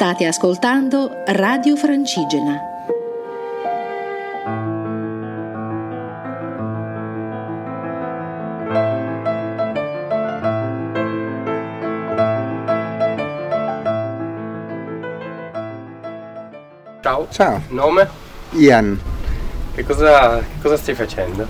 [0.00, 2.58] State ascoltando Radio Francigena.
[17.02, 17.28] Ciao.
[17.28, 18.08] Ciao, Nome?
[18.52, 18.98] Ian.
[19.74, 21.46] Che cosa, che cosa stai facendo?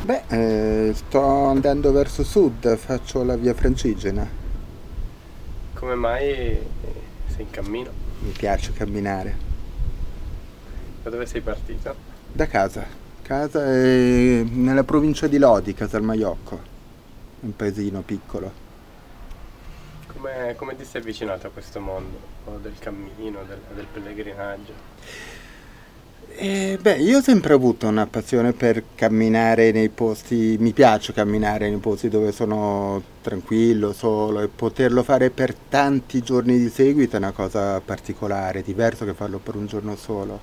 [0.00, 4.26] Beh, eh, sto andando verso sud, faccio la via Francigena.
[5.74, 6.58] Come mai
[7.42, 7.90] sei in cammino?
[8.20, 9.50] Mi piace camminare.
[11.02, 11.94] Da dove sei partito?
[12.32, 12.84] Da casa.
[13.22, 16.70] Casa è nella provincia di Lodi, Casalmaiocco.
[17.40, 18.60] Un paesino piccolo.
[20.06, 22.18] Come, come ti sei avvicinato a questo mondo
[22.60, 24.72] del cammino, del, del pellegrinaggio?
[26.34, 31.68] E, beh, io ho sempre avuto una passione per camminare nei posti, mi piace camminare
[31.68, 37.18] nei posti dove sono tranquillo, solo e poterlo fare per tanti giorni di seguito è
[37.18, 40.40] una cosa particolare, diverso che farlo per un giorno solo.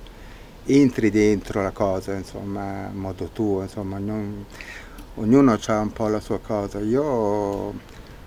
[0.64, 4.44] Entri dentro la cosa, insomma, a modo tuo, insomma, ognuno,
[5.16, 6.78] ognuno ha un po' la sua cosa.
[6.78, 7.74] Io,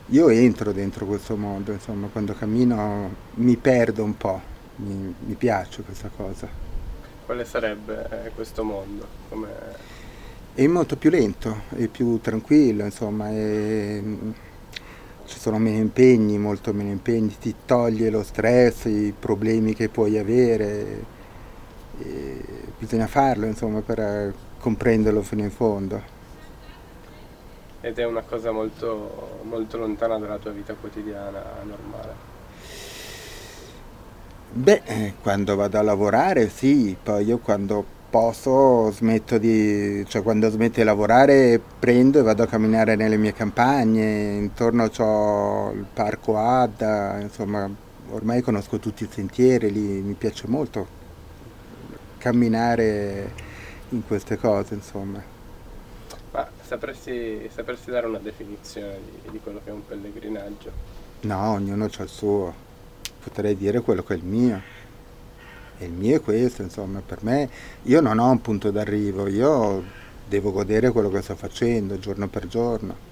[0.08, 4.42] io entro dentro questo mondo, insomma, quando cammino mi perdo un po',
[4.78, 6.73] mi, mi piace questa cosa.
[7.26, 9.08] Quale sarebbe eh, questo mondo?
[9.30, 9.48] Come...
[10.54, 14.02] È molto più lento, è più tranquillo, insomma, è-
[15.26, 20.18] ci sono meno impegni, molto meno impegni, ti toglie lo stress, i problemi che puoi
[20.18, 21.06] avere,
[22.78, 26.02] bisogna farlo, insomma, per eh, comprenderlo fino in fondo.
[27.82, 32.33] Ed è una cosa molto, molto lontana dalla tua vita quotidiana normale.
[34.56, 40.48] Beh, eh, quando vado a lavorare sì, poi io quando posso smetto di, cioè quando
[40.52, 46.38] smetto di lavorare prendo e vado a camminare nelle mie campagne, intorno c'ho il parco
[46.38, 47.68] Adda, insomma
[48.12, 50.86] ormai conosco tutti i sentieri, lì mi piace molto
[52.20, 53.34] camminare
[53.90, 55.20] in queste cose, insomma.
[56.32, 60.72] Ma sapresti, sapresti dare una definizione di, di quello che è un pellegrinaggio?
[61.22, 62.54] No, ognuno ha il suo,
[63.24, 64.62] potrei dire quello che è il mio.
[65.80, 67.50] E il mio è questo, insomma, per me
[67.84, 69.84] io non ho un punto d'arrivo, io
[70.28, 73.12] devo godere quello che sto facendo giorno per giorno.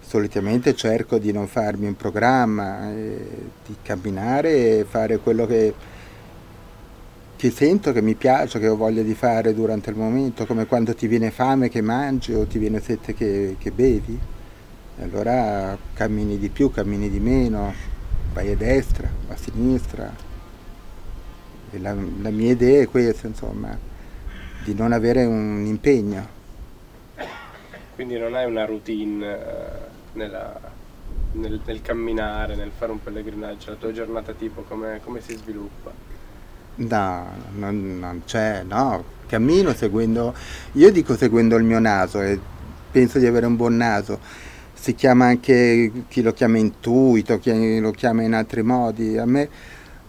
[0.00, 3.26] Solitamente cerco di non farmi un programma, eh,
[3.66, 5.74] di camminare e fare quello che,
[7.36, 10.94] che sento, che mi piace, che ho voglia di fare durante il momento, come quando
[10.94, 14.18] ti viene fame che mangi o ti viene sete che, che bevi.
[15.00, 17.72] Allora cammini di più, cammini di meno,
[18.32, 20.12] vai a destra, a sinistra.
[21.70, 23.76] E la, la mia idea è questa, insomma,
[24.64, 26.36] di non avere un impegno.
[27.94, 29.68] Quindi non hai una routine eh,
[30.12, 30.76] nella-
[31.32, 35.92] nel, nel camminare, nel fare un pellegrinaggio, la tua giornata tipo come, come si sviluppa?
[36.76, 40.32] No, non, non c'è, no, cammino seguendo,
[40.72, 42.38] io dico seguendo il mio naso e
[42.90, 44.46] penso di avere un buon naso.
[44.80, 49.18] Si chiama anche, chi lo chiama intuito, chi lo chiama in altri modi.
[49.18, 49.48] A me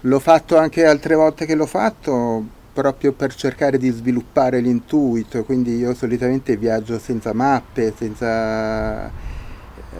[0.01, 5.75] l'ho fatto anche altre volte che l'ho fatto proprio per cercare di sviluppare l'intuito, quindi
[5.75, 9.11] io solitamente viaggio senza mappe, senza,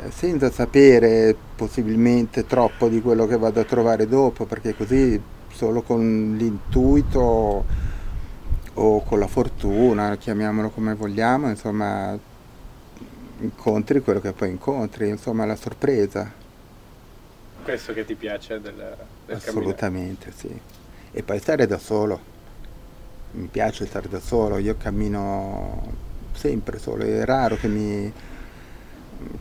[0.10, 5.20] senza sapere possibilmente troppo di quello che vado a trovare dopo, perché così
[5.52, 7.66] solo con l'intuito
[8.76, 12.18] o con la fortuna, chiamiamolo come vogliamo, insomma,
[13.40, 16.32] incontri quello che poi incontri, insomma, la sorpresa.
[17.62, 19.92] Questo che ti piace del, del camminare?
[19.92, 20.62] Assolutamente, sì.
[21.12, 22.22] E poi stare da solo.
[23.32, 25.98] Mi piace stare da solo, io cammino
[26.34, 28.12] sempre solo, è raro che mi,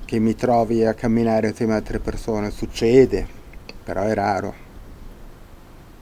[0.04, 3.26] che mi trovi a camminare insieme a altre persone, succede,
[3.82, 4.54] però è raro.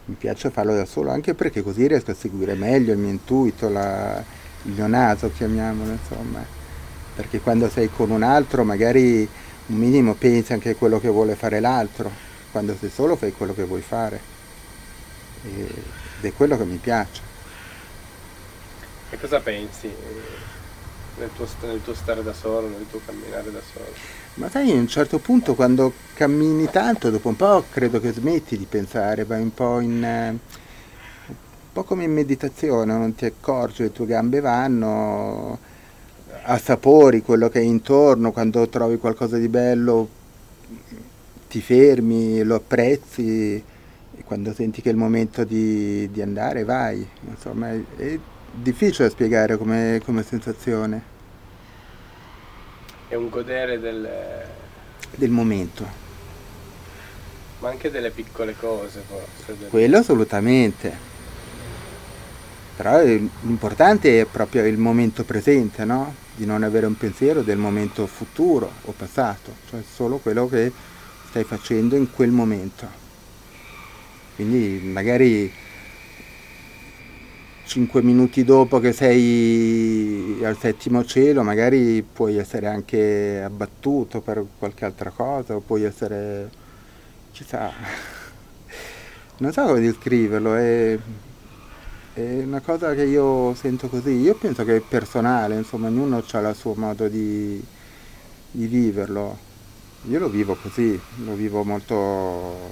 [0.07, 3.69] Mi piace farlo da solo, anche perché così riesco a seguire meglio il mio intuito,
[3.69, 4.25] la-
[4.63, 6.49] il mio naso, chiamiamolo, insomma.
[7.17, 9.27] Perché quando sei con un altro magari
[9.67, 12.11] un minimo pensi anche a quello che vuole fare l'altro,
[12.53, 14.21] quando sei solo fai quello che vuoi fare.
[15.43, 17.23] Ed è quello che mi piace.
[19.09, 19.93] E cosa pensi eh,
[21.19, 23.87] nel tuo, nel tuo stare da solo, nel tuo camminare da solo?
[24.35, 28.59] Ma sai, a un certo punto quando cammini tanto, dopo un po' credo che smetti
[28.59, 30.05] di pensare, vai un po' in...
[30.05, 30.29] eh,
[31.29, 31.37] un
[31.73, 35.59] po' come in meditazione, non ti accorgi, le tue gambe vanno,
[36.47, 40.09] assapori quello che è intorno, quando trovi qualcosa di bello
[41.49, 47.07] ti fermi, lo apprezzi e quando senti che è il momento di, di andare vai.
[47.29, 48.19] Insomma, è, è
[48.53, 51.03] difficile da spiegare come, come sensazione
[53.09, 54.09] È un godere del,
[55.15, 56.05] del momento.
[57.59, 59.57] Ma anche delle piccole cose forse.
[59.57, 59.71] Delle...
[59.71, 61.15] Quello assolutamente.
[62.77, 66.25] Però l'importante è proprio il momento presente, no?
[66.37, 70.71] Di non avere un pensiero del momento futuro o passato, cioè solo quello che
[71.29, 72.87] stai facendo in quel momento.
[74.37, 75.51] Quindi magari
[77.67, 84.85] cinque minuti dopo che sei al settimo cielo, magari puoi essere anche abbattuto per qualche
[84.85, 86.49] altra cosa, o puoi essere,
[87.33, 87.73] chissà,
[89.39, 90.99] non so come descriverlo, è
[92.17, 96.39] è una cosa che io sento così, io penso che è personale, insomma, ognuno ha
[96.39, 97.63] il suo modo di,
[98.51, 99.37] di viverlo.
[100.05, 102.71] Io lo vivo così, lo vivo molto,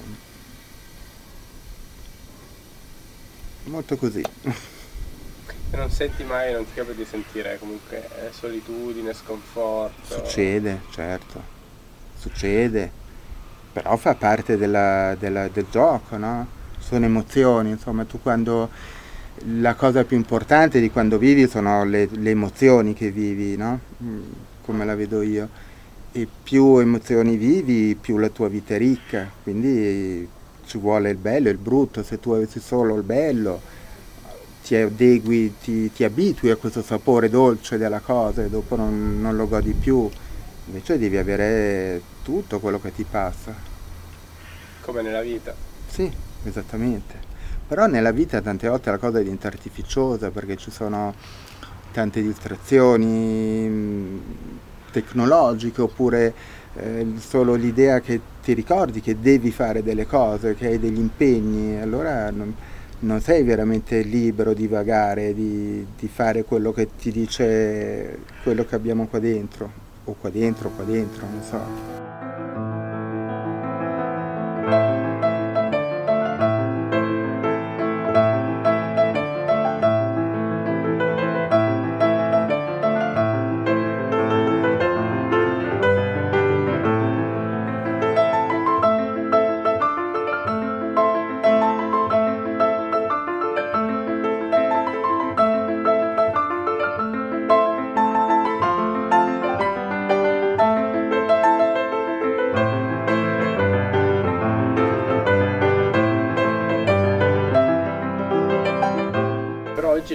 [3.64, 4.22] molto così.
[4.22, 10.24] E non senti mai, non ti capita di sentire comunque eh, solitudine, sconforto?
[10.24, 11.42] Succede, certo,
[12.16, 12.90] succede,
[13.74, 16.46] però fa parte della, della, del gioco, no?
[16.78, 18.70] Sono emozioni, insomma, tu quando
[19.46, 23.78] la cosa più importante di quando vivi sono le, le emozioni che vivi, no?
[24.02, 24.22] Mm,
[24.62, 25.48] come la vedo io.
[26.12, 29.30] E più emozioni vivi, più la tua vita è ricca.
[29.42, 30.26] Quindi
[30.64, 32.02] ci vuole il bello e il brutto.
[32.02, 33.60] Se tu avessi solo il bello,
[34.64, 39.36] ti adegui, ti, ti abitui a questo sapore dolce della cosa e dopo non, non
[39.36, 40.08] lo godi più.
[40.66, 43.54] Invece devi avere tutto quello che ti passa.
[44.80, 45.54] Come nella vita.
[45.86, 46.10] Sì,
[46.44, 47.33] esattamente.
[47.66, 51.14] Però nella vita tante volte la cosa diventa artificiosa perché ci sono
[51.92, 54.18] tante distrazioni mm,
[54.90, 56.34] tecnologiche oppure
[56.76, 61.80] eh, solo l'idea che ti ricordi che devi fare delle cose, che hai degli impegni,
[61.80, 62.54] allora non,
[63.00, 68.74] non sei veramente libero di vagare, di, di, fare quello che ti dice quello che
[68.74, 69.70] abbiamo qua dentro,
[70.04, 72.13] o qua dentro, o qua dentro, non so.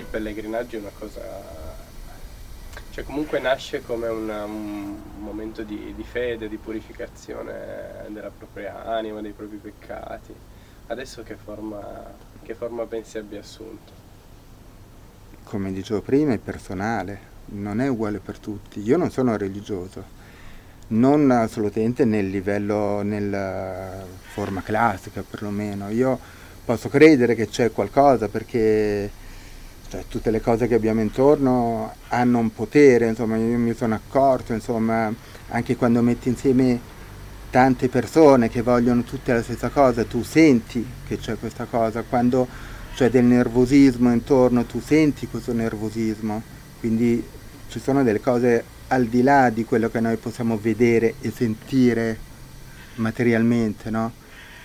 [0.09, 1.21] Pellegrinaggio è una cosa...
[2.91, 9.21] cioè comunque nasce come una, un momento di, di, fede, di purificazione della propria anima,
[9.21, 10.33] dei propri peccati.
[10.87, 11.81] Adesso che forma,
[12.41, 13.91] che forma pensi abbia assunto?
[15.43, 18.81] Come dicevo prima, è personale, non è uguale per tutti.
[18.81, 20.03] Io non sono religioso,
[20.87, 25.89] non assolutamente nel livello, nella forma classica perlomeno.
[25.89, 26.19] Io
[26.65, 29.09] posso credere che c'è qualcosa perché
[29.89, 34.53] cioè, tutte le cose che abbiamo intorno hanno un potere, insomma, io mi sono accorto,
[34.53, 35.11] insomma,
[35.49, 36.79] anche quando metti insieme
[37.49, 42.47] tante persone che vogliono tutte la stessa cosa, tu senti che c'è questa cosa, quando
[42.93, 46.41] c'è del nervosismo intorno, tu senti questo nervosismo,
[46.79, 47.25] quindi
[47.69, 52.17] ci sono delle cose al di là di quello che noi possiamo vedere e sentire
[52.95, 54.11] materialmente, no?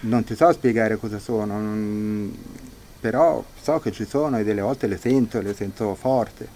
[0.00, 1.58] Non ti so spiegare cosa sono,
[3.04, 6.48] però so che ci sono e delle volte le sento le sento forte.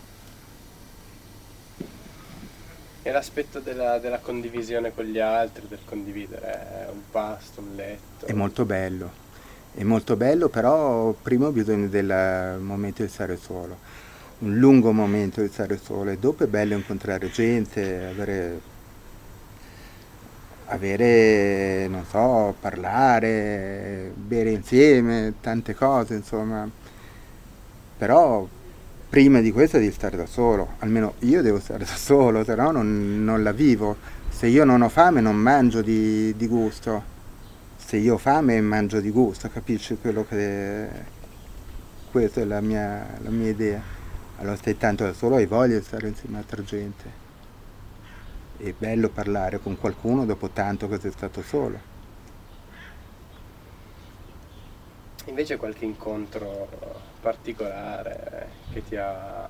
[3.02, 8.24] E l'aspetto della, della condivisione con gli altri, del condividere un pasto, un letto?
[8.24, 9.10] È molto bello,
[9.74, 13.76] è molto bello, però prima ho bisogno del momento di stare solo,
[14.38, 18.60] un lungo momento di stare solo e dopo è bello incontrare gente, avere
[20.68, 26.68] avere, non so, parlare, bere insieme, tante cose, insomma.
[27.98, 28.46] Però
[29.08, 32.70] prima di questo devi stare da solo, almeno io devo stare da solo, se no
[32.70, 33.96] non, non la vivo.
[34.28, 37.02] Se io non ho fame non mangio di, di, gusto,
[37.76, 41.16] se io ho fame mangio di gusto, capisci quello che...
[42.10, 43.82] Questa è la mia, la mia idea.
[44.38, 47.26] Allora stai tanto da solo e di stare insieme a altra gente
[48.58, 51.96] è bello parlare con qualcuno dopo tanto che sei stato solo.
[55.26, 56.68] Invece qualche incontro
[57.20, 59.48] particolare che ti ha,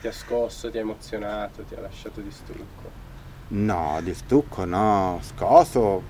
[0.00, 3.02] ti ha scosso, ti ha emozionato, ti ha lasciato di stucco?
[3.48, 6.02] No, di stucco no, scosso,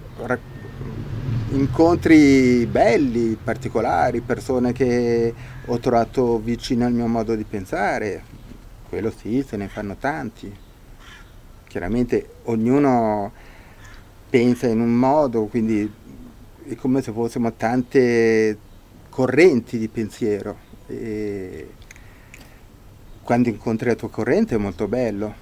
[1.50, 5.34] incontri belli, particolari, persone che
[5.64, 8.23] ho trovato vicine al mio modo di pensare,
[8.88, 10.63] quello sì, se ne fanno tanti
[11.74, 13.32] chiaramente ognuno
[14.30, 15.92] pensa in un modo, quindi
[16.68, 18.56] è come se fossimo tante
[19.08, 20.56] correnti di pensiero.
[20.86, 21.68] E
[23.24, 25.34] quando incontri la tua corrente è molto bello,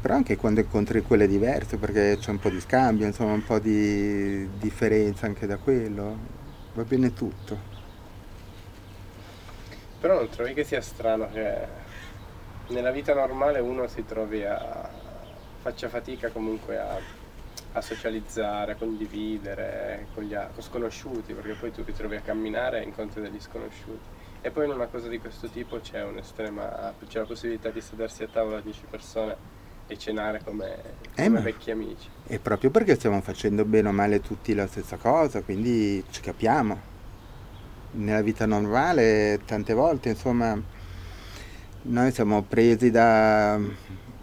[0.00, 3.60] però anche quando incontri quelle diverse, perché c'è un po' di scambio, insomma un po'
[3.60, 6.18] di differenza anche da quello,
[6.74, 7.56] va bene tutto.
[10.00, 11.78] Però non trovi che sia strano che
[12.70, 14.88] nella vita normale uno si trovi a
[15.60, 16.98] faccia fatica comunque a,
[17.72, 22.80] a socializzare, a condividere con gli con sconosciuti, perché poi tu ti trovi a camminare
[22.80, 24.18] e incontri degli sconosciuti.
[24.42, 28.22] E poi in una cosa di questo tipo c'è un'estrema, c'è la possibilità di sedersi
[28.22, 29.36] a tavola a 10 persone
[29.86, 30.76] e cenare come,
[31.14, 32.08] Eh, come vecchi amici.
[32.26, 36.88] E proprio perché stiamo facendo bene o male tutti la stessa cosa, quindi ci capiamo.
[37.92, 40.58] Nella vita normale tante volte, insomma,
[41.82, 43.58] noi siamo presi da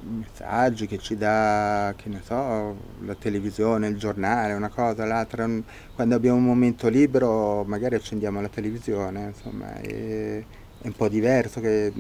[0.07, 5.47] messaggi che ci dà, che ne so, la televisione, il giornale, una cosa, l'altra.
[5.95, 10.45] Quando abbiamo un momento libero magari accendiamo la televisione, insomma, e-
[10.79, 11.91] è un po' diverso che,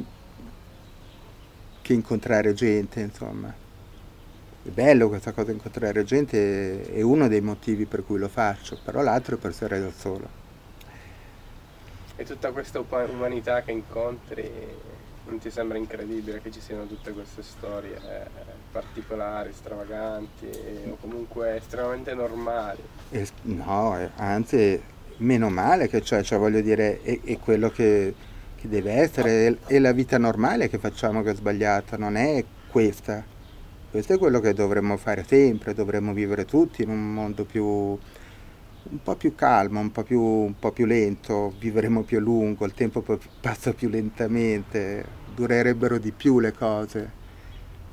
[1.81, 3.53] che incontrare gente, insomma.
[4.63, 9.01] È bello questa cosa, incontrare gente è uno dei motivi per cui lo faccio, però
[9.01, 10.45] l'altro è per stare da solo.
[12.15, 14.51] E tutta questa umanità che incontri,
[15.27, 18.27] non ti sembra incredibile che ci siano tutte queste storie eh,
[18.71, 20.49] particolari, stravaganti
[20.89, 22.81] o comunque estremamente normali?
[23.09, 24.81] E- no, eh, anzi,
[25.17, 28.13] meno male che c'è, cioè voglio dire, è, è quello che,
[28.55, 32.43] che deve essere, è, è la vita normale che facciamo che è sbagliata, non è
[32.69, 33.35] questa.
[33.89, 39.01] Questo è quello che dovremmo fare sempre, dovremmo vivere tutti in un mondo più, un
[39.03, 42.73] po' più calmo, un po' più, un po' più lento, vivremo più a lungo, il
[42.73, 43.03] tempo
[43.41, 47.11] passa più lentamente, durerebbero di più le cose,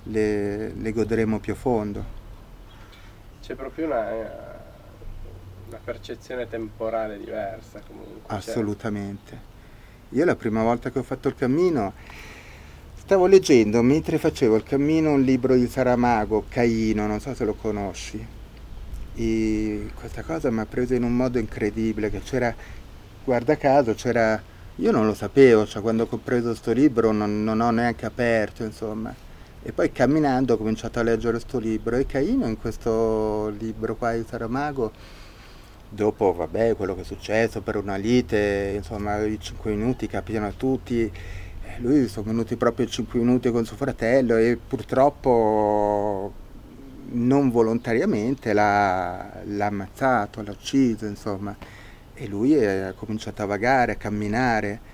[0.05, 2.05] le, le godremo più a fondo.
[3.43, 4.31] C'è proprio una, eh,
[5.69, 8.23] una percezione temporale diversa comunque.
[8.29, 9.53] cioè- Assolutamente.
[10.11, 11.93] Io la prima volta che ho fatto il cammino
[12.97, 17.53] stavo leggendo mentre facevo il cammino un libro di Saramago, Caino, non so se lo
[17.53, 18.27] conosci.
[19.17, 22.55] E questa cosa mi ha preso in un modo incredibile, che c'era,
[23.23, 24.43] guarda caso, c'era,
[24.77, 28.65] io non lo sapevo, cioè quando ho preso questo libro non, non ho neanche aperto,
[28.65, 29.15] insomma.
[29.63, 34.13] E poi camminando ho cominciato a leggere questo libro e Caino in questo libro qua
[34.13, 34.93] di Saramago
[35.89, 40.53] dopo vabbè quello che è successo per una lite insomma i 5 minuti capitano a
[40.55, 41.11] tutti eh,
[41.79, 46.33] lui sono venuti proprio 5 minuti con suo fratello e purtroppo
[47.13, 51.57] non volontariamente l'ha, l'ha ammazzato, l'ha ucciso insomma
[52.15, 54.93] e lui ha cominciato a vagare, a camminare.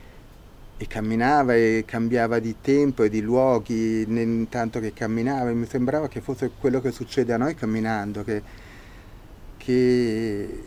[0.76, 5.50] E camminava e cambiava di tempo e di luoghi intanto che camminava.
[5.50, 8.42] E mi sembrava che fosse quello che succede a noi camminando, che,
[9.58, 10.62] che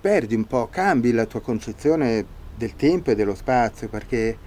[0.00, 4.38] perdi un po', cambi la tua concezione del tempo e dello spazio perché eh,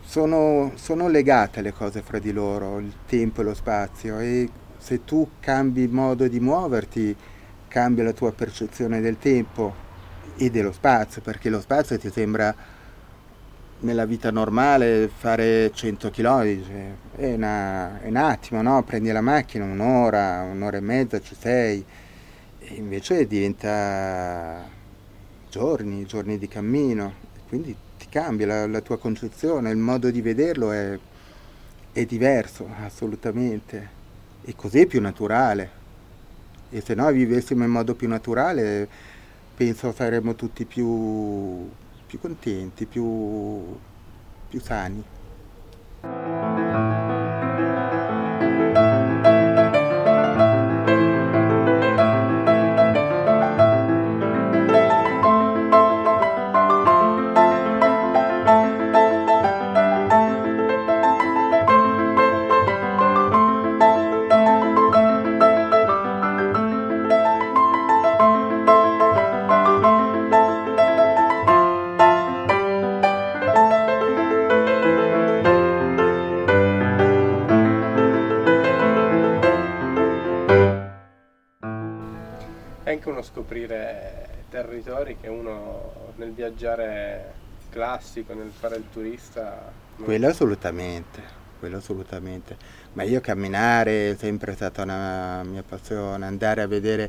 [0.00, 4.18] sono, sono legate le cose fra di loro, il tempo e lo spazio.
[4.20, 4.48] E
[4.78, 7.14] se tu cambi modo di muoverti,
[7.70, 9.74] cambia la tua percezione del tempo
[10.36, 12.54] e dello spazio, perché lo spazio ti sembra
[13.82, 18.82] nella vita normale fare 100 km, cioè, è, una- è un attimo, no?
[18.84, 21.84] Prendi la macchina, un'ora, un'ora e mezza ci sei,
[22.58, 24.64] e invece diventa
[25.50, 27.14] giorni, giorni di cammino,
[27.48, 30.98] quindi ti cambia la, la tua concezione, il modo di vederlo è,
[31.92, 33.88] è diverso, assolutamente,
[34.42, 35.79] e così è più naturale.
[36.72, 38.88] E se noi vivessimo in modo più naturale,
[39.54, 41.68] penso saremmo tutti più,
[42.06, 43.76] più contenti, più,
[44.48, 45.04] più sani.
[82.90, 87.34] È anche uno scoprire territori che uno nel viaggiare
[87.70, 89.70] classico, nel fare il turista...
[89.94, 91.22] non- Quello assolutamente,
[91.60, 92.56] quello assolutamente.
[92.94, 97.08] Ma io camminare è sempre stata una mia passione, andare a vedere,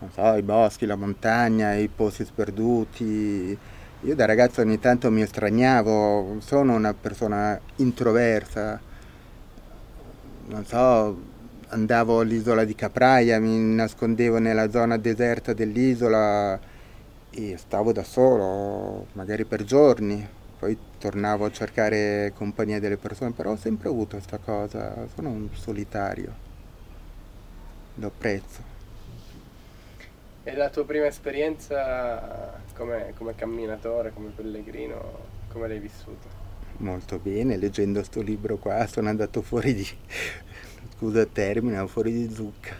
[0.00, 3.56] non so, i boschi, la montagna, i posti sperduti.
[4.02, 8.78] Io da ragazzo ogni tanto mi estraniavo, sono una persona introversa,
[10.48, 11.16] non so,
[11.72, 16.60] andavo all'isola di Capraia, mi nascondevo nella zona deserta dell'isola
[17.30, 20.26] e stavo da solo, magari per giorni,
[20.58, 25.48] poi tornavo a cercare compagnia delle persone, però ho sempre avuto questa cosa, sono un
[25.54, 26.34] solitario,
[27.94, 28.70] lo apprezzo.
[30.44, 35.00] E la tua prima esperienza come, come camminatore, come pellegrino,
[35.48, 36.40] come l'hai vissuta?
[36.78, 39.86] Molto bene, leggendo questo libro qua sono andato fuori di,
[41.02, 42.76] scusa termine, fuori di zucca.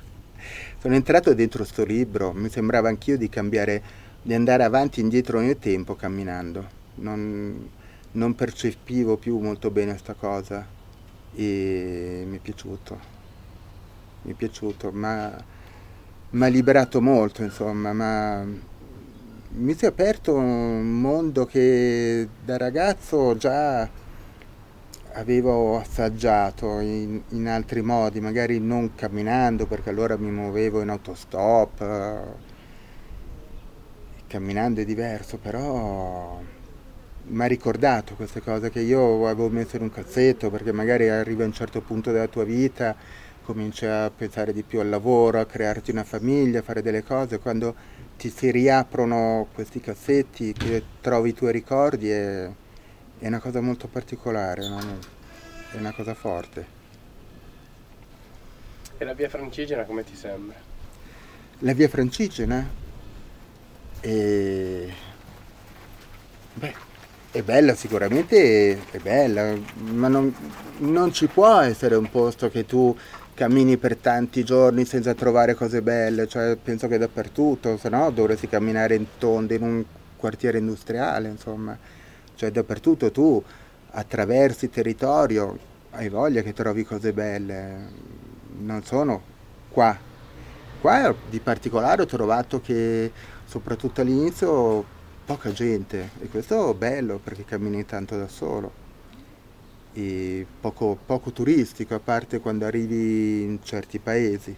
[0.79, 3.83] Sono entrato dentro sto libro, mi sembrava anch'io di cambiare,
[4.23, 7.69] di andare avanti e indietro nel tempo camminando non,
[8.13, 10.65] non percepivo più molto bene questa cosa
[11.35, 13.01] e mi è piaciuto,
[14.23, 15.45] mi è piaciuto, ma
[16.31, 18.45] mi ha liberato molto, insomma, ma
[19.55, 23.89] mi si è aperto un mondo che da ragazzo già
[25.15, 32.25] avevo assaggiato in, in, altri modi, magari non camminando perché allora mi muovevo in autostop,
[34.27, 36.41] camminando è diverso, però
[37.25, 41.43] mi ha ricordato queste cose che io avevo messo in un cassetto perché magari arrivi
[41.43, 42.97] a un certo punto della tua vita,
[43.45, 47.39] cominci a pensare di più al lavoro, a crearti una famiglia, a fare delle cose,
[47.39, 47.75] quando
[48.17, 52.49] ti si riaprono questi cassetti, che trovi i tuoi ricordi è,
[53.23, 54.81] è una cosa molto particolare, no?
[55.71, 56.67] è una cosa forte.
[58.99, 60.57] E la via francigena come ti sembra?
[61.61, 62.69] La via francigena?
[64.01, 64.93] E...
[66.55, 66.75] Beh,
[67.31, 70.35] è bella sicuramente, è bella, ma non,
[70.79, 72.97] non, ci può essere un posto che tu
[73.35, 78.49] cammini per tanti giorni senza trovare cose belle, cioè penso che dappertutto, se no dovresti
[78.49, 79.85] camminare in tondo in un
[80.17, 81.79] quartiere industriale, insomma,
[82.35, 83.43] cioè dappertutto tu
[83.91, 85.59] attraversi territorio,
[85.91, 87.89] hai voglia che trovi cose belle,
[88.59, 89.21] non sono
[89.69, 89.97] qua.
[90.81, 93.13] Qua di particolare ho trovato che
[93.45, 94.85] soprattutto all'inizio
[95.25, 96.11] poca gente.
[96.21, 98.81] E questo è bello perché cammini tanto da solo.
[99.95, 104.55] E poco, poco turistico a parte quando arrivi in certi paesi.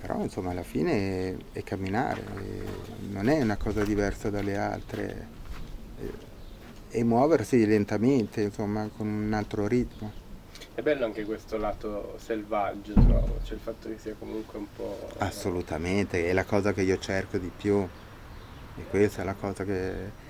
[0.00, 2.22] Però insomma alla fine è, camminare
[3.10, 5.26] non è una cosa diversa dalle altre
[6.90, 10.24] e, muoversi lentamente insomma con un altro ritmo.
[10.74, 13.38] È bello anche questo lato selvaggio trovo.
[13.42, 17.38] Cioè il fatto che sia comunque un po' assolutamente è la cosa che io cerco
[17.38, 17.86] di più.
[18.78, 20.24] E questa è la cosa che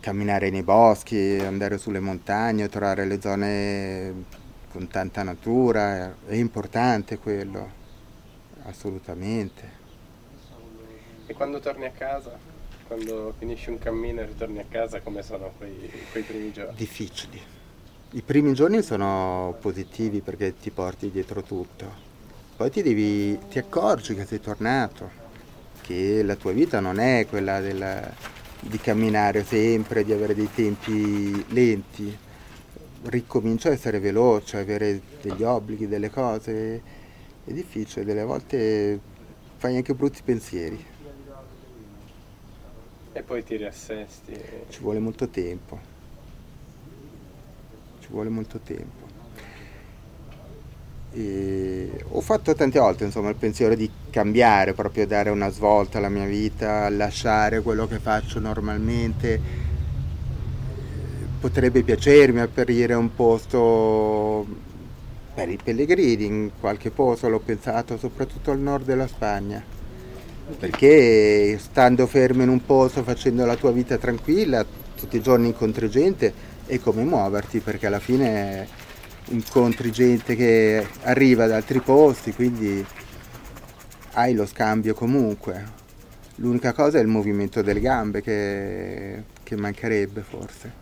[0.00, 4.24] camminare nei boschi, andare sulle montagne, trovare le zone
[4.72, 7.70] con tanta natura, è importante quello,
[8.62, 9.78] assolutamente.
[11.26, 12.49] E quando torni a casa,
[12.90, 16.74] quando finisci un cammino e ritorni a casa, come sono quei, quei primi giorni?
[16.74, 17.40] Difficili.
[18.10, 21.86] I primi giorni sono positivi perché ti porti dietro tutto,
[22.56, 25.08] poi ti, devi, ti accorgi che sei tornato
[25.82, 28.12] che la tua vita non è quella della,
[28.58, 32.18] di camminare sempre, di avere dei tempi lenti,
[33.04, 36.82] ricomincia a essere veloce, avere degli obblighi, delle cose,
[37.44, 38.98] è difficile, delle volte
[39.58, 40.98] fai anche brutti pensieri.
[43.12, 44.40] E poi ti riassesti.
[44.68, 45.78] Ci vuole molto tempo,
[48.00, 49.08] ci vuole molto tempo.
[51.12, 56.08] E ho fatto tante volte insomma, il pensiero di cambiare, proprio dare una svolta alla
[56.08, 59.40] mia vita, lasciare quello che faccio normalmente.
[61.40, 64.46] Potrebbe piacermi aprire un posto
[65.34, 69.79] per i pellegrini, in qualche posto l'ho pensato, soprattutto al nord della Spagna.
[70.58, 75.88] Perché stando fermo in un posto, facendo la tua vita tranquilla, tutti i giorni incontri
[75.88, 76.32] gente,
[76.66, 78.66] è come muoverti, perché alla fine
[79.28, 82.84] incontri gente che arriva da altri posti, quindi
[84.12, 85.78] hai lo scambio comunque.
[86.36, 90.72] L'unica cosa è il movimento delle gambe che, che mancherebbe forse.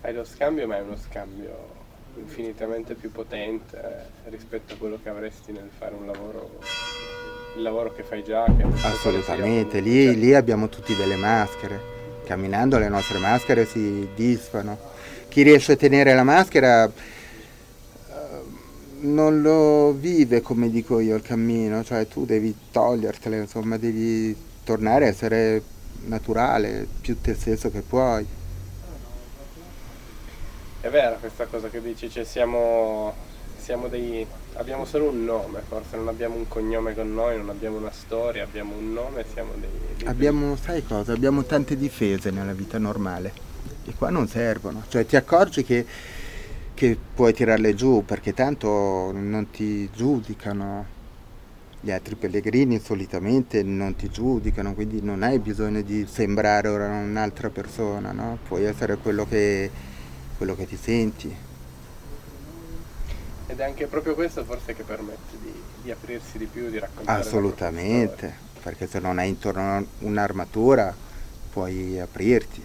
[0.00, 1.76] Hai lo scambio, ma è uno scambio
[2.16, 6.58] infinitamente più potente rispetto a quello che avresti nel fare un lavoro,
[7.58, 8.44] il lavoro che fai già.
[8.44, 10.18] Che Assolutamente, lì, certo.
[10.18, 11.96] lì abbiamo tutti delle maschere.
[12.24, 14.78] Camminando le nostre maschere si disfano.
[15.28, 16.90] Chi riesce a tenere la maschera
[19.00, 25.06] non lo vive come dico io il cammino, cioè tu devi togliertele, insomma, devi tornare
[25.06, 25.62] a essere
[26.06, 28.26] naturale, più te stesso che puoi.
[30.80, 33.12] È vera questa cosa che dici, cioè siamo,
[33.58, 34.26] siamo dei,
[34.58, 38.44] abbiamo solo un nome, forse non abbiamo un cognome con noi, non abbiamo una storia,
[38.44, 39.68] abbiamo un nome, siamo dei...
[39.96, 43.32] dei abbiamo, sai cosa, abbiamo tante difese nella vita normale
[43.84, 45.86] e qua non servono, cioè ti accorgi che
[46.78, 50.96] che puoi tirarle giù perché tanto non ti giudicano.
[51.80, 57.50] Gli altri pellegrini solitamente non ti giudicano, quindi non hai bisogno di sembrare ora un'altra
[57.50, 58.38] persona, no?
[58.46, 59.68] Puoi essere quello che,
[60.36, 61.34] quello che ti senti.
[63.50, 67.20] Ed è anche proprio questo forse che permette di, di aprirsi di più, di raccontare.
[67.20, 68.32] Assolutamente,
[68.62, 70.94] perché se non hai intorno un'armatura
[71.50, 72.62] puoi aprirti.